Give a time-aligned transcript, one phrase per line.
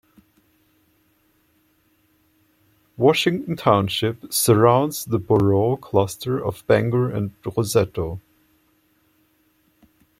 [2.97, 8.19] Washington Township surrounds the borough cluster of Bangor and Roseto.